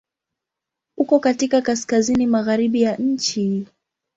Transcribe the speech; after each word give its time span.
Uko 0.97 1.19
katika 1.19 1.61
Kaskazini 1.61 2.27
magharibi 2.27 2.81
ya 2.81 2.95
nchi. 2.95 3.65